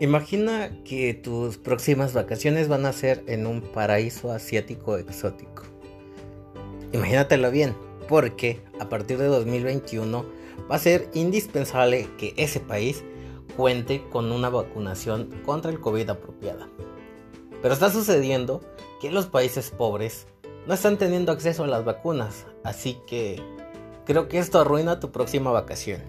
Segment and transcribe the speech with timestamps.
[0.00, 5.64] Imagina que tus próximas vacaciones van a ser en un paraíso asiático exótico.
[6.92, 7.76] Imagínatelo bien,
[8.08, 10.24] porque a partir de 2021
[10.70, 13.04] va a ser indispensable que ese país
[13.58, 16.66] cuente con una vacunación contra el COVID apropiada.
[17.60, 18.62] Pero está sucediendo
[19.02, 20.26] que los países pobres
[20.66, 23.38] no están teniendo acceso a las vacunas, así que
[24.06, 26.00] creo que esto arruina tu próxima vacación.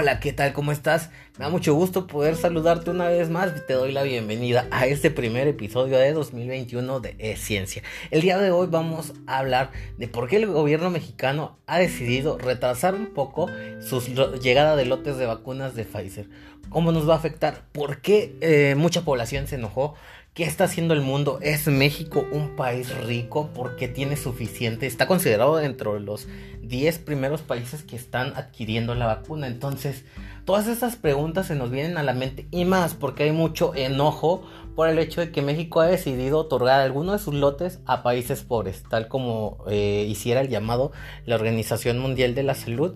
[0.00, 0.52] Hola, ¿qué tal?
[0.52, 1.10] ¿Cómo estás?
[1.38, 3.66] Me da mucho gusto poder saludarte una vez más.
[3.66, 7.82] Te doy la bienvenida a este primer episodio de 2021 de e Ciencia.
[8.12, 12.38] El día de hoy vamos a hablar de por qué el gobierno mexicano ha decidido
[12.38, 13.48] retrasar un poco
[13.80, 14.00] su
[14.40, 16.28] llegada de lotes de vacunas de Pfizer.
[16.68, 17.64] ¿Cómo nos va a afectar?
[17.72, 19.96] ¿Por qué eh, mucha población se enojó?
[20.38, 21.40] ¿Qué está haciendo el mundo?
[21.42, 24.86] ¿Es México un país rico porque tiene suficiente?
[24.86, 26.28] Está considerado dentro de los
[26.62, 29.48] 10 primeros países que están adquiriendo la vacuna.
[29.48, 30.04] Entonces,
[30.44, 34.44] todas estas preguntas se nos vienen a la mente y más porque hay mucho enojo
[34.76, 38.44] por el hecho de que México ha decidido otorgar algunos de sus lotes a países
[38.44, 40.92] pobres, tal como eh, hiciera el llamado
[41.26, 42.94] la Organización Mundial de la Salud.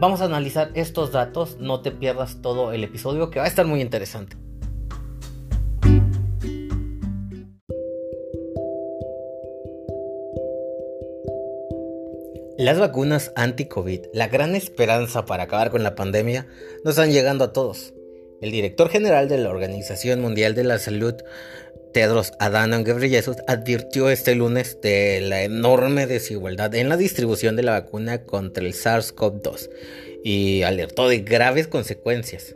[0.00, 3.64] Vamos a analizar estos datos, no te pierdas todo el episodio que va a estar
[3.64, 4.43] muy interesante.
[12.56, 16.46] Las vacunas anti-COVID, la gran esperanza para acabar con la pandemia,
[16.84, 17.94] no están llegando a todos.
[18.40, 21.14] El director general de la Organización Mundial de la Salud,
[21.92, 27.72] Tedros Adhanom Ghebreyesus, advirtió este lunes de la enorme desigualdad en la distribución de la
[27.72, 29.70] vacuna contra el SARS-CoV-2
[30.22, 32.54] y alertó de graves consecuencias.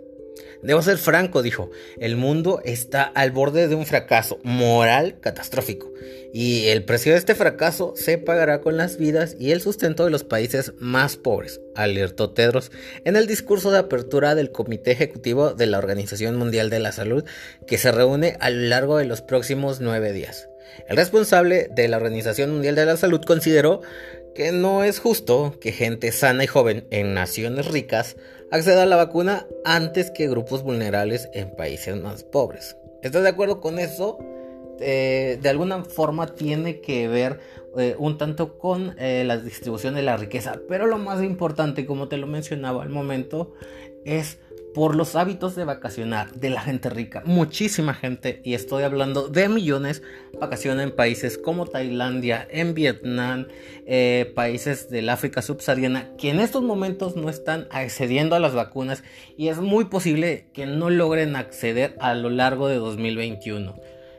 [0.62, 1.70] Debo ser franco, dijo,
[2.00, 5.92] el mundo está al borde de un fracaso moral catastrófico
[6.32, 10.10] y el precio de este fracaso se pagará con las vidas y el sustento de
[10.10, 12.72] los países más pobres, alertó Tedros
[13.04, 17.24] en el discurso de apertura del Comité Ejecutivo de la Organización Mundial de la Salud
[17.66, 20.48] que se reúne a lo largo de los próximos nueve días.
[20.88, 23.80] El responsable de la Organización Mundial de la Salud consideró
[24.34, 28.16] que no es justo que gente sana y joven en naciones ricas
[28.50, 32.76] acceda a la vacuna antes que grupos vulnerables en países más pobres.
[33.03, 34.19] ¿Estás de acuerdo con eso?
[34.81, 37.41] Eh, de alguna forma tiene que ver
[37.76, 42.09] eh, un tanto con eh, la distribución de la riqueza, pero lo más importante, como
[42.09, 43.54] te lo mencionaba al momento,
[44.04, 44.38] es
[44.74, 47.22] por los hábitos de vacacionar de la gente rica.
[47.24, 50.02] Muchísima gente, y estoy hablando de millones,
[50.38, 53.46] vacaciona en países como Tailandia, en Vietnam,
[53.86, 59.02] eh, países del África subsahariana, que en estos momentos no están accediendo a las vacunas
[59.36, 63.74] y es muy posible que no logren acceder a lo largo de 2021.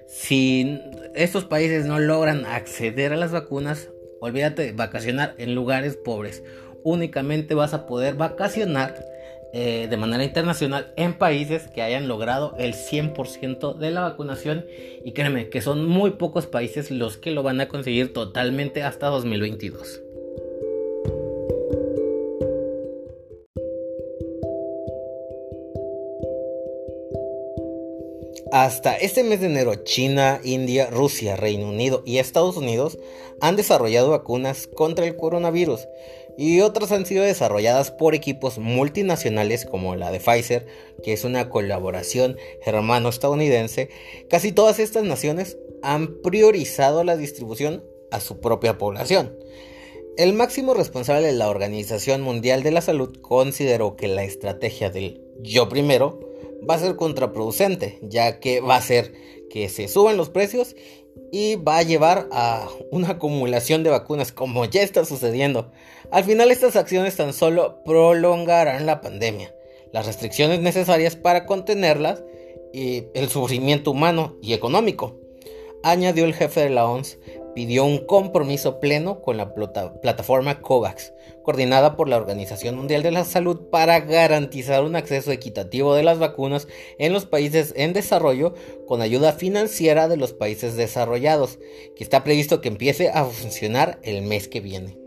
[0.08, 0.80] Si
[1.14, 3.90] estos países no logran acceder a las vacunas,
[4.20, 6.44] olvídate de vacacionar en lugares pobres.
[6.84, 8.96] Únicamente vas a poder vacacionar
[9.52, 14.66] eh, de manera internacional en países que hayan logrado el 100% de la vacunación
[15.04, 19.08] y créeme que son muy pocos países los que lo van a conseguir totalmente hasta
[19.08, 20.02] 2022.
[28.52, 32.98] Hasta este mes de enero, China, India, Rusia, Reino Unido y Estados Unidos
[33.42, 35.88] han desarrollado vacunas contra el coronavirus
[36.40, 40.66] y otras han sido desarrolladas por equipos multinacionales como la de Pfizer,
[41.04, 43.90] que es una colaboración germano-estadounidense.
[44.30, 49.38] Casi todas estas naciones han priorizado la distribución a su propia población.
[50.16, 55.22] El máximo responsable de la Organización Mundial de la Salud consideró que la estrategia del
[55.42, 56.22] yo primero
[56.68, 59.12] va a ser contraproducente, ya que va a hacer
[59.50, 60.78] que se suban los precios
[61.32, 65.72] y va a llevar a una acumulación de vacunas como ya está sucediendo.
[66.12, 69.54] Al final estas acciones tan solo prolongarán la pandemia,
[69.92, 72.24] las restricciones necesarias para contenerlas
[72.74, 75.20] y el sufrimiento humano y económico.
[75.84, 77.18] Añadió el jefe de la OMS
[77.56, 81.14] pidió un compromiso pleno con la plataforma COVAX,
[81.44, 86.20] coordinada por la Organización Mundial de la Salud para garantizar un acceso equitativo de las
[86.20, 86.68] vacunas
[86.98, 88.54] en los países en desarrollo
[88.86, 91.60] con ayuda financiera de los países desarrollados,
[91.96, 94.99] que está previsto que empiece a funcionar el mes que viene.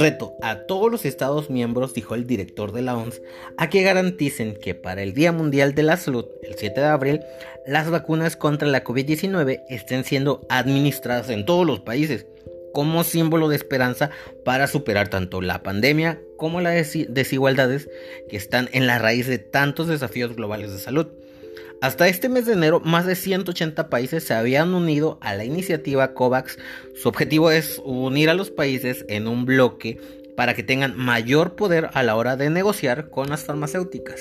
[0.00, 3.20] Reto a todos los Estados miembros, dijo el director de la OMS,
[3.58, 7.20] a que garanticen que para el Día Mundial de la Salud, el 7 de abril,
[7.66, 12.24] las vacunas contra la COVID-19 estén siendo administradas en todos los países.
[12.72, 14.10] como símbolo de esperanza
[14.44, 17.90] para superar tanto la pandemia como las desigualdades
[18.28, 21.08] que están en la raíz de tantos desafíos globales de salud.
[21.80, 26.12] Hasta este mes de enero, más de 180 países se habían unido a la iniciativa
[26.12, 26.58] COVAX.
[26.94, 29.98] Su objetivo es unir a los países en un bloque
[30.36, 34.20] para que tengan mayor poder a la hora de negociar con las farmacéuticas.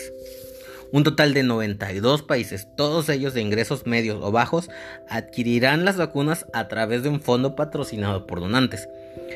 [0.91, 4.69] Un total de 92 países, todos ellos de ingresos medios o bajos,
[5.07, 8.89] adquirirán las vacunas a través de un fondo patrocinado por donantes.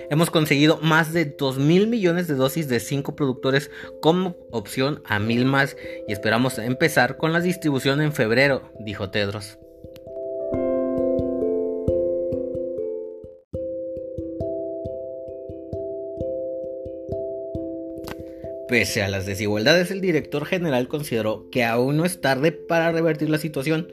[0.09, 3.69] Hemos conseguido más de 2 mil millones de dosis de 5 productores
[4.01, 5.77] como opción a mil más
[6.07, 9.59] y esperamos empezar con la distribución en febrero, dijo Tedros.
[18.73, 23.29] Pese a las desigualdades, el director general consideró que aún no es tarde para revertir
[23.29, 23.89] la situación.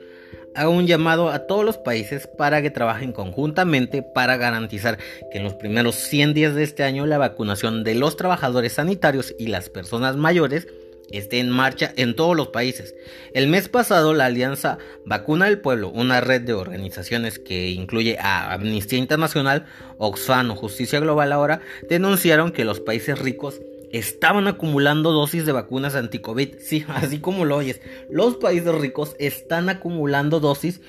[0.55, 4.97] Hago un llamado a todos los países para que trabajen conjuntamente para garantizar
[5.31, 9.35] que en los primeros 100 días de este año la vacunación de los trabajadores sanitarios
[9.39, 10.67] y las personas mayores
[11.11, 12.95] esté en marcha en todos los países.
[13.35, 18.55] El mes pasado la Alianza Vacuna del Pueblo, una red de organizaciones que incluye a
[18.55, 19.67] Amnistía Internacional,
[19.99, 23.61] Oxfam o Justicia Global ahora, denunciaron que los países ricos
[23.93, 26.59] estaban acumulando dosis de vacunas anti-COVID.
[26.61, 27.81] Sí, así como lo oyes.
[28.11, 30.81] Los países ricos están acumulando dosis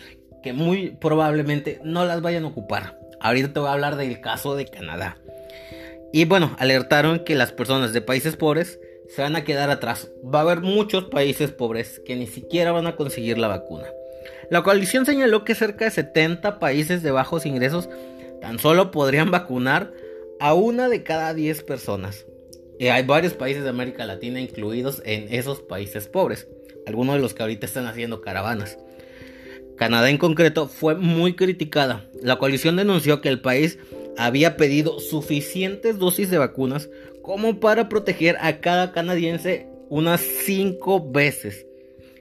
[0.43, 2.99] que muy probablemente no las vayan a ocupar.
[3.19, 5.17] Ahorita te voy a hablar del caso de Canadá.
[6.11, 10.09] Y bueno, alertaron que las personas de países pobres se van a quedar atrás.
[10.23, 13.85] Va a haber muchos países pobres que ni siquiera van a conseguir la vacuna.
[14.49, 17.89] La coalición señaló que cerca de 70 países de bajos ingresos
[18.41, 19.93] tan solo podrían vacunar
[20.39, 22.25] a una de cada 10 personas.
[22.79, 26.47] Eh, hay varios países de América Latina incluidos en esos países pobres,
[26.85, 28.77] algunos de los que ahorita están haciendo caravanas.
[29.77, 32.05] Canadá en concreto fue muy criticada.
[32.21, 33.79] La coalición denunció que el país
[34.17, 36.89] había pedido suficientes dosis de vacunas
[37.21, 41.65] como para proteger a cada canadiense unas 5 veces.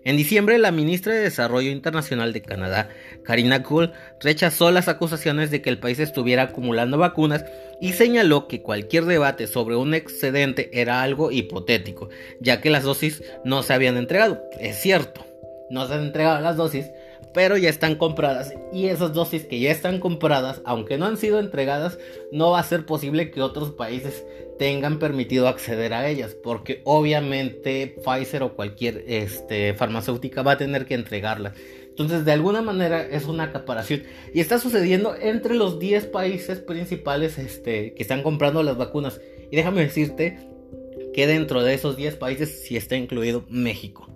[0.03, 2.89] En diciembre, la ministra de Desarrollo Internacional de Canadá,
[3.23, 7.45] Karina Kuhl, rechazó las acusaciones de que el país estuviera acumulando vacunas
[7.83, 12.09] y señaló que cualquier debate sobre un excedente era algo hipotético,
[12.41, 14.41] ya que las dosis no se habían entregado.
[14.59, 15.23] Es cierto,
[15.69, 16.91] no se han entregado las dosis,
[17.35, 21.39] pero ya están compradas y esas dosis que ya están compradas, aunque no han sido
[21.39, 21.99] entregadas,
[22.33, 24.25] no va a ser posible que otros países
[24.61, 30.85] tengan permitido acceder a ellas, porque obviamente Pfizer o cualquier este, farmacéutica va a tener
[30.85, 31.55] que entregarlas.
[31.89, 34.03] Entonces, de alguna manera es una acaparación
[34.35, 39.23] y está sucediendo entre los 10 países principales este, que están comprando las vacunas.
[39.51, 40.39] Y déjame decirte
[41.15, 44.10] que dentro de esos 10 países sí está incluido México.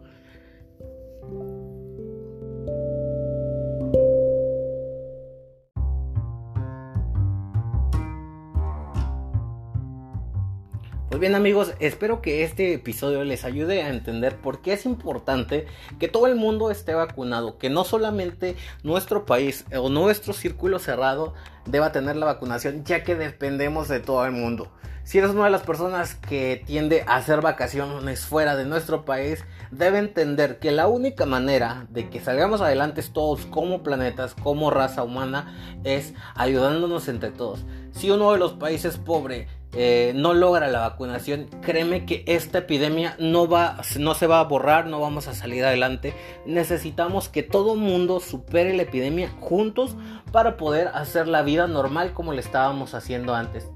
[11.24, 15.64] Bien amigos, espero que este episodio les ayude a entender por qué es importante
[15.98, 21.32] que todo el mundo esté vacunado, que no solamente nuestro país o nuestro círculo cerrado
[21.64, 24.70] deba tener la vacunación, ya que dependemos de todo el mundo.
[25.04, 29.44] Si eres una de las personas que tiende a hacer vacaciones fuera de nuestro país,
[29.70, 35.02] debe entender que la única manera de que salgamos adelante todos como planetas, como raza
[35.02, 37.64] humana, es ayudándonos entre todos.
[37.92, 43.16] Si uno de los países pobres eh, no logra la vacunación, créeme que esta epidemia
[43.18, 46.14] no, va, no se va a borrar, no vamos a salir adelante.
[46.46, 49.96] Necesitamos que todo mundo supere la epidemia juntos
[50.32, 53.68] para poder hacer la vida normal como le estábamos haciendo antes.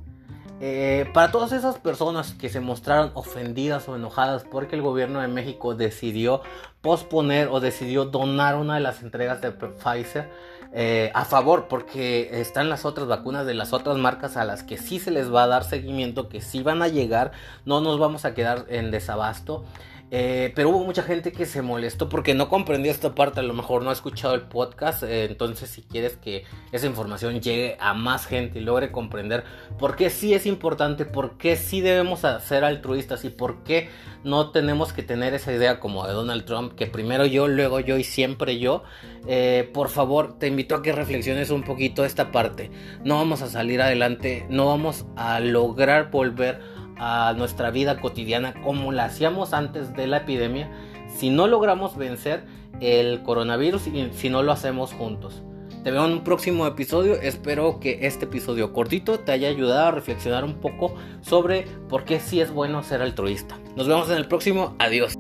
[0.61, 5.29] Eh, para todas esas personas que se mostraron ofendidas o enojadas porque el gobierno de
[5.29, 6.43] México decidió
[6.81, 10.29] posponer o decidió donar una de las entregas de Pfizer,
[10.73, 14.77] eh, a favor porque están las otras vacunas de las otras marcas a las que
[14.77, 17.33] sí se les va a dar seguimiento, que sí van a llegar,
[17.65, 19.65] no nos vamos a quedar en desabasto.
[20.11, 23.53] Eh, pero hubo mucha gente que se molestó porque no comprendió esta parte, a lo
[23.53, 27.93] mejor no ha escuchado el podcast, eh, entonces si quieres que esa información llegue a
[27.93, 29.45] más gente y logre comprender
[29.79, 33.91] por qué sí es importante, por qué sí debemos ser altruistas y por qué
[34.25, 37.99] no tenemos que tener esa idea como de Donald Trump, que primero yo, luego yo
[37.99, 38.85] y siempre yo,
[39.27, 42.71] eh, por favor te invito a que reflexiones un poquito esta parte,
[43.05, 48.93] no vamos a salir adelante, no vamos a lograr volver a nuestra vida cotidiana como
[48.93, 50.71] la hacíamos antes de la epidemia
[51.09, 52.45] si no logramos vencer
[52.81, 55.43] el coronavirus y si no lo hacemos juntos.
[55.83, 57.15] Te veo en un próximo episodio.
[57.15, 62.21] Espero que este episodio cortito te haya ayudado a reflexionar un poco sobre por qué
[62.21, 63.59] sí es bueno ser altruista.
[63.77, 64.75] Nos vemos en el próximo.
[64.79, 65.15] Adiós.